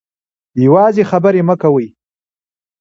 [0.65, 1.87] یوازې خبرې مه کوئ.